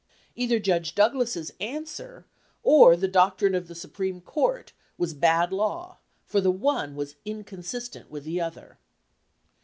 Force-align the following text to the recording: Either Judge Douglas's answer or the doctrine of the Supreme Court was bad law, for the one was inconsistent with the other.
Either 0.35 0.57
Judge 0.57 0.95
Douglas's 0.95 1.51
answer 1.59 2.25
or 2.63 2.95
the 2.97 3.07
doctrine 3.07 3.53
of 3.53 3.67
the 3.67 3.75
Supreme 3.75 4.19
Court 4.19 4.73
was 4.97 5.13
bad 5.13 5.53
law, 5.53 5.97
for 6.25 6.41
the 6.41 6.49
one 6.49 6.95
was 6.95 7.17
inconsistent 7.23 8.09
with 8.09 8.23
the 8.23 8.41
other. 8.41 8.79